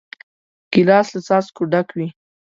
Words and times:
ګیلاس 0.71 1.07
له 1.13 1.19
څاڅکو 1.27 1.61
ډک 1.71 1.87
وي. 1.97 2.07